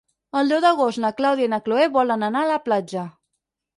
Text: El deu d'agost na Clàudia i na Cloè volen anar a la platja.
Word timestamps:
El 0.39 0.47
deu 0.53 0.61
d'agost 0.63 1.01
na 1.03 1.11
Clàudia 1.19 1.49
i 1.49 1.53
na 1.55 1.59
Cloè 1.67 1.85
volen 2.01 2.29
anar 2.29 2.43
a 2.47 2.51
la 2.53 2.59
platja. 2.67 3.05